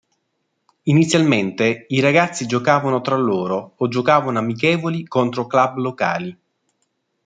[0.85, 6.37] Inizialmente i ragazzi giocavano tra loro o giocavano amichevoli contro club locali.